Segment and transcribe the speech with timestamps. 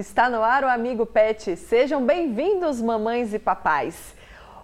[0.00, 1.54] Está no ar o Amigo Pet.
[1.58, 4.14] Sejam bem-vindos, mamães e papais.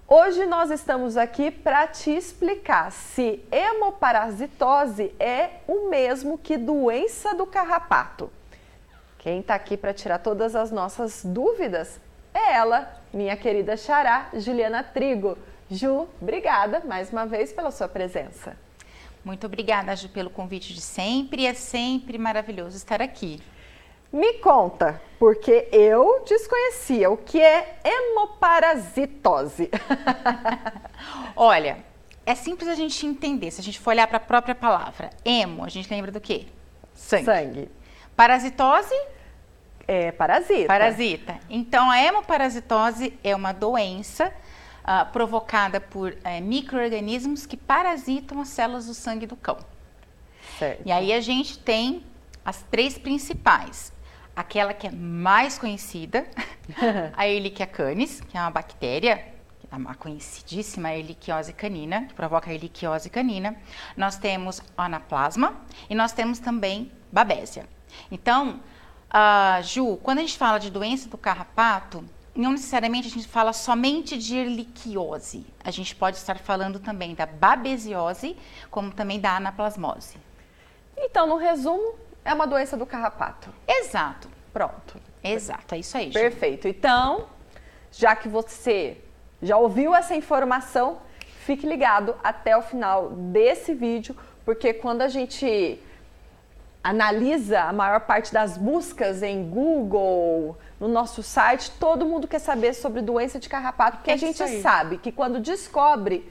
[0.09, 7.45] Hoje nós estamos aqui para te explicar se hemoparasitose é o mesmo que doença do
[7.45, 8.31] carrapato.
[9.19, 12.01] Quem está aqui para tirar todas as nossas dúvidas
[12.33, 15.37] é ela, minha querida xará, Juliana Trigo.
[15.71, 18.57] Ju, obrigada mais uma vez pela sua presença.
[19.23, 21.45] Muito obrigada, Ju, pelo convite de sempre.
[21.45, 23.43] É sempre maravilhoso estar aqui.
[24.17, 29.69] Me conta, porque eu desconhecia o que é hemoparasitose.
[31.37, 31.85] Olha,
[32.25, 33.51] é simples a gente entender.
[33.51, 36.47] Se a gente for olhar para a própria palavra, hemo, a gente lembra do quê?
[36.95, 37.25] Sangue.
[37.27, 37.71] Sangue.
[38.17, 38.95] Parasitose?
[39.87, 40.67] É parasita.
[40.67, 41.39] Parasita.
[41.51, 44.33] Então, a hemoparasitose é uma doença
[44.83, 49.59] uh, provocada por uh, micro-organismos que parasitam as células do sangue do cão.
[50.59, 50.81] Certo.
[50.87, 52.03] E aí a gente tem
[52.43, 53.95] as três principais
[54.37, 56.27] aquela que é mais conhecida,
[57.17, 59.35] a Ehrlichia canis, que é uma bactéria,
[59.73, 63.57] é uma conhecidíssima erliquiose canina, que provoca a erliquiose canina.
[63.97, 65.57] Nós temos anaplasma
[65.89, 67.67] e nós temos também babésia.
[68.11, 68.61] Então,
[69.11, 72.05] uh, Ju, quando a gente fala de doença do carrapato,
[72.35, 75.47] não necessariamente a gente fala somente de erliquiose.
[75.65, 78.37] A gente pode estar falando também da babesiose,
[78.71, 80.17] como também da anaplasmose.
[80.97, 81.95] Então, no resumo,
[82.27, 83.49] é uma doença do carrapato.
[83.67, 84.29] Exato.
[84.53, 85.01] Pronto.
[85.23, 86.11] Exato, é isso aí.
[86.11, 86.67] Perfeito.
[86.69, 87.27] Então,
[87.93, 88.99] já que você
[89.43, 90.99] já ouviu essa informação,
[91.45, 95.81] fique ligado até o final desse vídeo, porque quando a gente
[96.83, 102.75] analisa a maior parte das buscas em Google, no nosso site, todo mundo quer saber
[102.75, 106.31] sobre doença de carrapato, porque é a gente sabe que quando descobre,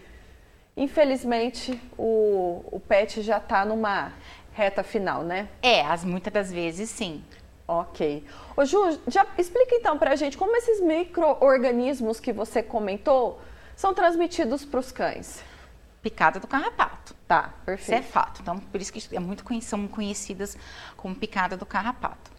[0.77, 4.13] infelizmente, o, o pet já está numa
[4.55, 5.49] reta final, né?
[5.61, 7.23] É, as, muitas das vezes sim.
[7.67, 8.25] Ok.
[8.55, 13.41] Ô Ju, já explica então pra gente como esses micro-organismos que você comentou
[13.75, 15.43] são transmitidos para os cães.
[16.01, 17.13] Picada do carrapato.
[17.27, 17.99] Tá, perfeito.
[17.99, 18.41] Isso é fato.
[18.41, 20.57] Então, por isso que é muito são conhecidas
[20.95, 22.31] como picada do carrapato.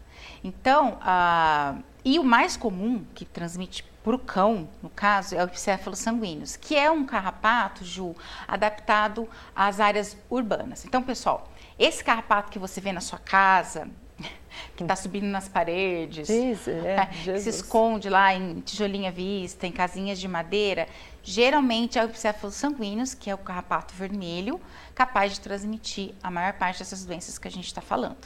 [0.43, 5.49] Então, uh, e o mais comum que transmite para o cão, no caso, é o
[5.49, 8.15] encéfalos sanguíneos, que é um carrapato, Ju,
[8.47, 10.85] adaptado às áreas urbanas.
[10.85, 13.87] Então, pessoal, esse carrapato que você vê na sua casa,
[14.75, 19.71] que está subindo nas paredes, Isso, é, é, se esconde lá em tijolinha vista, em
[19.71, 20.87] casinhas de madeira,
[21.21, 24.59] geralmente é o encéfalos sanguíneos, que é o carrapato vermelho,
[24.95, 28.17] capaz de transmitir a maior parte dessas doenças que a gente está falando.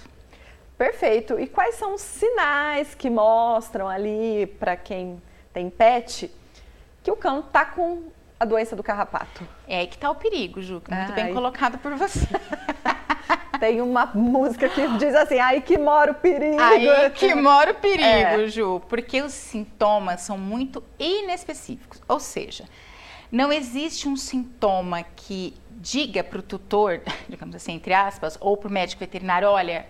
[0.78, 1.40] Perfeito.
[1.40, 5.22] E quais são os sinais que mostram ali para quem
[5.54, 6.32] tem pet
[7.04, 8.04] que o cão está com
[8.40, 9.48] a doença do carrapato?
[9.68, 11.14] É aí que está o perigo, Ju, muito Ai.
[11.14, 12.28] bem colocado por você.
[13.62, 16.60] Tem uma música que diz assim, aí que mora o perigo.
[16.60, 18.48] Aí que mora o perigo, é.
[18.48, 22.02] Ju, porque os sintomas são muito inespecíficos.
[22.08, 22.66] Ou seja,
[23.32, 28.68] não existe um sintoma que diga para o tutor, digamos assim, entre aspas, ou para
[28.68, 29.86] o médico veterinário, olha,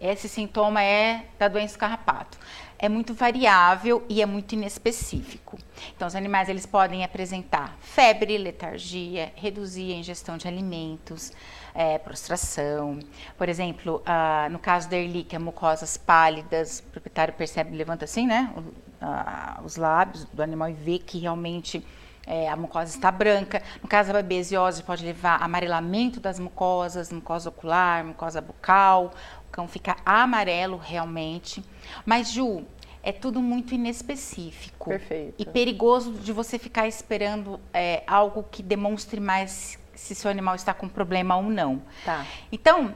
[0.00, 2.38] esse sintoma é da doença do carrapato.
[2.78, 5.58] É muito variável e é muito inespecífico.
[5.96, 11.32] Então, os animais eles podem apresentar febre, letargia, reduzir a ingestão de alimentos,
[11.74, 13.00] é, prostração.
[13.36, 18.52] Por exemplo, ah, no caso da Erlichia, mucosas pálidas, o proprietário percebe, levanta assim, né,
[18.56, 18.62] o,
[19.00, 21.84] ah, os lábios do animal e vê que realmente
[22.28, 23.62] é, a mucosa está branca.
[23.82, 29.12] No caso da babesiose, pode levar amarelamento das mucosas, mucosa ocular, mucosa bucal,
[29.46, 31.64] o cão fica amarelo realmente.
[32.04, 32.64] Mas, Ju,
[33.02, 34.90] é tudo muito inespecífico.
[34.90, 35.34] Perfeito.
[35.38, 40.74] E perigoso de você ficar esperando é, algo que demonstre mais se seu animal está
[40.74, 41.82] com problema ou não.
[42.04, 42.26] Tá.
[42.52, 42.94] Então,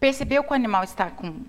[0.00, 1.42] percebeu que o animal está com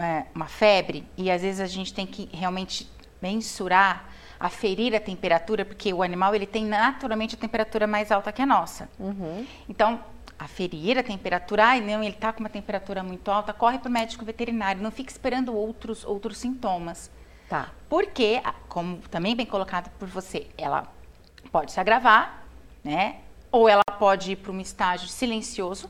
[0.00, 2.88] é, uma febre e às vezes a gente tem que realmente
[3.20, 4.08] mensurar,
[4.44, 8.46] aferir a temperatura, porque o animal ele tem naturalmente a temperatura mais alta que a
[8.46, 8.90] nossa.
[8.98, 9.46] Uhum.
[9.66, 9.98] Então,
[10.38, 13.92] aferir a temperatura, ai não, ele está com uma temperatura muito alta, corre para o
[13.92, 17.10] médico veterinário, não fique esperando outros, outros sintomas.
[17.48, 17.70] Tá.
[17.88, 20.92] Porque, como também bem colocado por você, ela
[21.50, 22.44] pode se agravar,
[22.84, 23.20] né?
[23.50, 25.88] Ou ela pode ir para um estágio silencioso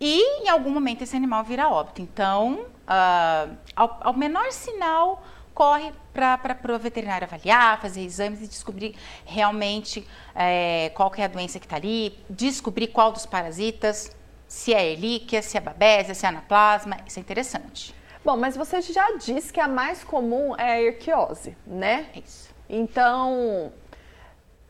[0.00, 2.00] e em algum momento esse animal vira óbito.
[2.02, 5.24] Então, uh, ao, ao, menor sinal,
[5.56, 8.94] corre para o veterinário avaliar, fazer exames e descobrir
[9.24, 14.14] realmente é, qual que é a doença que está ali, descobrir qual dos parasitas,
[14.46, 17.94] se é erlíquia, se é babésia, se é anaplasma, isso é interessante.
[18.22, 22.06] Bom, mas você já disse que a mais comum é a erquiose, né?
[22.14, 22.54] Isso.
[22.68, 23.72] Então,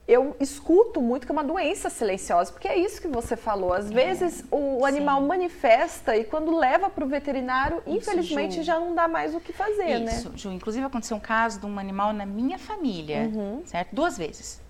[0.09, 3.73] eu escuto muito que é uma doença silenciosa, porque é isso que você falou.
[3.73, 8.63] Às é, vezes o animal manifesta e quando leva para o veterinário, isso, infelizmente Ju.
[8.63, 10.13] já não dá mais o que fazer, isso, né?
[10.13, 10.53] Isso, Ju.
[10.53, 13.63] Inclusive aconteceu um caso de um animal na minha família, uhum.
[13.65, 13.95] certo?
[13.95, 14.63] Duas vezes,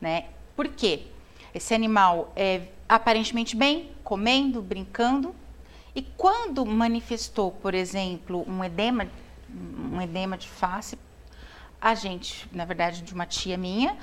[0.00, 0.26] né?
[0.54, 1.06] Por quê?
[1.52, 5.34] Esse animal é aparentemente bem, comendo, brincando,
[5.92, 9.08] e quando manifestou, por exemplo, um edema,
[9.92, 10.96] um edema de face,
[11.80, 13.96] a gente, na verdade, de uma tia minha,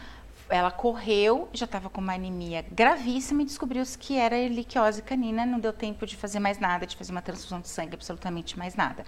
[0.50, 5.60] ela correu, já estava com uma anemia gravíssima e descobriu-se que era erliquiose canina, não
[5.60, 9.04] deu tempo de fazer mais nada, de fazer uma transfusão de sangue, absolutamente mais nada.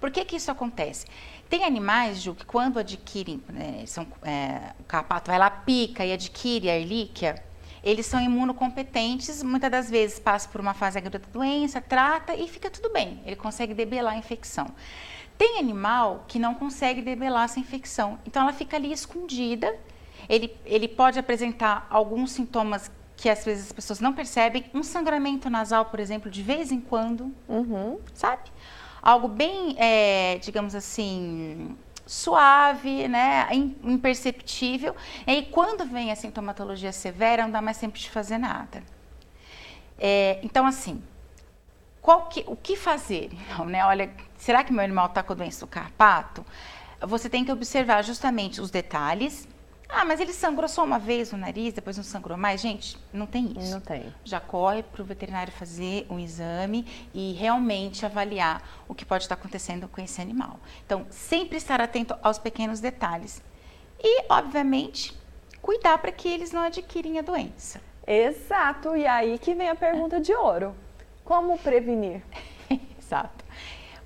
[0.00, 1.06] Por que que isso acontece?
[1.48, 6.12] Tem animais, Ju, que quando adquirem, né, são, é, o carrapato vai lá, pica e
[6.12, 7.42] adquire a erlíquia,
[7.82, 12.48] eles são imunocompetentes, muitas das vezes passa por uma fase aguda da doença, trata e
[12.48, 14.66] fica tudo bem, ele consegue debelar a infecção.
[15.38, 19.76] Tem animal que não consegue debelar essa infecção, então ela fica ali escondida,
[20.28, 25.48] ele, ele pode apresentar alguns sintomas que às vezes as pessoas não percebem, um sangramento
[25.48, 27.98] nasal, por exemplo, de vez em quando, uhum.
[28.12, 28.50] sabe?
[29.00, 31.76] Algo bem, é, digamos assim,
[32.06, 33.48] suave, né,
[33.82, 34.94] imperceptível.
[35.26, 38.82] E aí, quando vem a sintomatologia severa, não dá mais tempo de fazer nada.
[39.98, 41.02] É, então, assim,
[42.30, 43.30] que, o que fazer?
[43.32, 46.44] Então, né, olha, será que meu animal está com doença do carpato?
[47.00, 49.48] Você tem que observar justamente os detalhes,
[49.88, 52.60] ah, mas ele sangrou só uma vez no nariz, depois não sangrou mais.
[52.60, 53.72] Gente, não tem isso.
[53.72, 54.12] Não tem.
[54.24, 59.34] Já corre para o veterinário fazer um exame e realmente avaliar o que pode estar
[59.34, 60.58] acontecendo com esse animal.
[60.84, 63.42] Então, sempre estar atento aos pequenos detalhes.
[64.02, 65.16] E, obviamente,
[65.62, 67.80] cuidar para que eles não adquirem a doença.
[68.06, 68.96] Exato.
[68.96, 70.74] E aí que vem a pergunta de ouro.
[71.24, 72.22] Como prevenir?
[72.98, 73.44] Exato.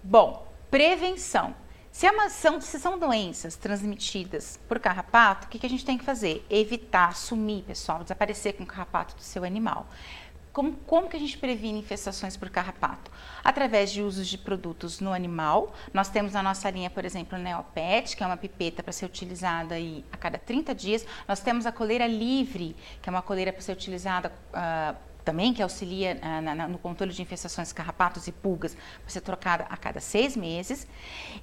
[0.03, 1.55] Bom, prevenção.
[2.01, 5.99] Se, é são, se são doenças transmitidas por carrapato, o que, que a gente tem
[5.99, 6.43] que fazer?
[6.49, 9.87] Evitar, sumir, pessoal, desaparecer com o carrapato do seu animal.
[10.51, 13.11] Como, como, que a gente previne infestações por carrapato?
[13.45, 15.75] Através de usos de produtos no animal.
[15.93, 19.05] Nós temos na nossa linha, por exemplo, o Neopet, que é uma pipeta para ser
[19.05, 21.05] utilizada aí a cada 30 dias.
[21.29, 25.63] Nós temos a coleira livre, que é uma coleira para ser utilizada uh, também, que
[25.63, 30.01] auxilia ah, na, no controle de infestações, carrapatos e pulgas, para ser trocada a cada
[30.01, 30.87] seis meses.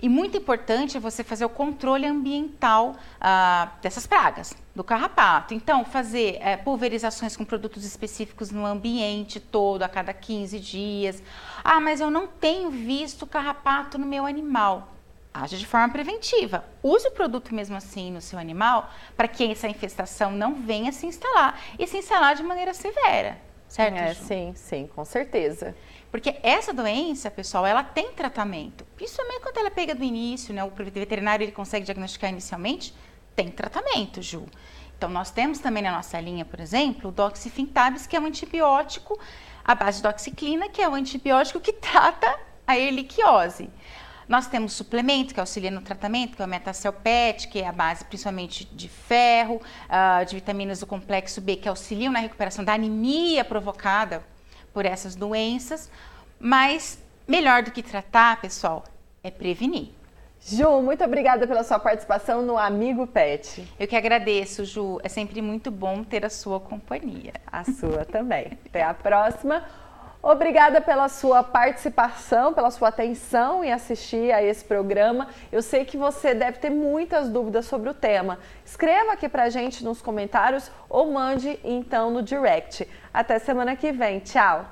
[0.02, 5.54] E muito importante é você fazer o controle ambiental ah, dessas pragas, do carrapato.
[5.54, 11.24] Então, fazer é, pulverizações com produtos específicos no ambiente todo, a cada 15 dias.
[11.64, 14.94] Ah, mas eu não tenho visto carrapato no meu animal.
[15.34, 16.66] Haja de forma preventiva.
[16.82, 21.06] Use o produto mesmo assim no seu animal para que essa infestação não venha se
[21.06, 23.98] instalar e se instalar de maneira severa certo?
[23.98, 25.76] É, sim, sim, com certeza.
[26.10, 28.86] Porque essa doença, pessoal, ela tem tratamento.
[28.96, 30.64] Principalmente quando ela pega do início, né?
[30.64, 32.94] O veterinário ele consegue diagnosticar inicialmente,
[33.36, 34.46] tem tratamento, Ju.
[34.98, 39.20] Então, nós temos também na nossa linha, por exemplo, o doxifintabis, que é um antibiótico
[39.64, 43.70] à base de doxiclina, que é o um antibiótico que trata a erliquiose.
[44.28, 48.04] Nós temos suplemento que auxilia no tratamento, que é o Metacelpet, que é a base
[48.04, 53.46] principalmente de ferro, uh, de vitaminas do complexo B, que auxiliam na recuperação da anemia
[53.46, 54.22] provocada
[54.74, 55.90] por essas doenças.
[56.40, 58.84] Mas melhor do que tratar, pessoal,
[59.24, 59.90] é prevenir.
[60.42, 63.68] Ju, muito obrigada pela sua participação no Amigo Pet.
[63.80, 65.00] Eu que agradeço, Ju.
[65.04, 67.34] É sempre muito bom ter a sua companhia.
[67.52, 68.58] A sua também.
[68.66, 69.66] Até a próxima.
[70.22, 75.28] Obrigada pela sua participação, pela sua atenção em assistir a esse programa.
[75.52, 78.40] Eu sei que você deve ter muitas dúvidas sobre o tema.
[78.66, 82.88] Escreva aqui pra gente nos comentários ou mande então no direct.
[83.14, 84.20] Até semana que vem.
[84.20, 84.66] Tchau!